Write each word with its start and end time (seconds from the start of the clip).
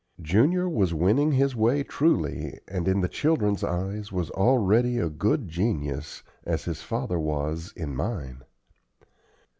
Junior 0.19 0.67
was 0.67 0.95
winning 0.95 1.31
his 1.33 1.55
way 1.55 1.83
truly, 1.83 2.57
and 2.67 2.87
in 2.87 3.01
the 3.01 3.07
children's 3.07 3.63
eyes 3.63 4.11
was 4.11 4.31
already 4.31 4.97
a 4.97 5.11
good 5.11 5.47
genius, 5.47 6.23
as 6.43 6.65
his 6.65 6.81
father 6.81 7.19
was 7.19 7.71
in 7.75 7.95
mine. 7.95 8.41